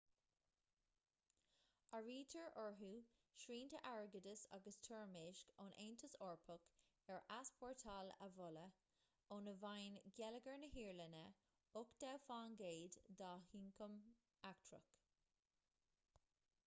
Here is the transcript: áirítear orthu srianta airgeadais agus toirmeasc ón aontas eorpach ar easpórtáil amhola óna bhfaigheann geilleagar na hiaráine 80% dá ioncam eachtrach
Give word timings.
áirítear 1.97 2.49
orthu 2.61 2.87
srianta 3.41 3.81
airgeadais 3.89 4.45
agus 4.57 4.79
toirmeasc 4.87 5.51
ón 5.65 5.75
aontas 5.83 6.15
eorpach 6.27 6.65
ar 7.15 7.21
easpórtáil 7.35 8.09
amhola 8.27 8.63
óna 9.37 9.53
bhfaigheann 9.65 10.01
geilleagar 10.21 10.57
na 10.63 10.69
hiaráine 10.79 11.21
80% 11.83 12.97
dá 13.21 13.29
ioncam 13.59 13.99
eachtrach 14.53 14.89